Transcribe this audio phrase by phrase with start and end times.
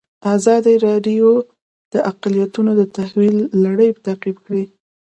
[0.35, 1.27] ازادي راډیو
[1.93, 4.63] د اقلیتونه د تحول لړۍ تعقیب کړې.